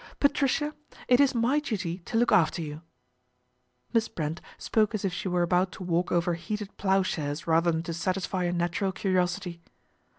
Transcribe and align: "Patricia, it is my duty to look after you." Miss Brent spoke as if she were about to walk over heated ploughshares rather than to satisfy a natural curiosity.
"Patricia, 0.19 0.73
it 1.07 1.19
is 1.19 1.35
my 1.35 1.59
duty 1.59 1.99
to 2.05 2.17
look 2.17 2.31
after 2.31 2.59
you." 2.59 2.81
Miss 3.93 4.07
Brent 4.07 4.41
spoke 4.57 4.95
as 4.95 5.05
if 5.05 5.13
she 5.13 5.27
were 5.27 5.43
about 5.43 5.71
to 5.73 5.83
walk 5.83 6.11
over 6.11 6.33
heated 6.33 6.75
ploughshares 6.75 7.45
rather 7.45 7.71
than 7.71 7.83
to 7.83 7.93
satisfy 7.93 8.45
a 8.45 8.51
natural 8.51 8.91
curiosity. 8.91 9.61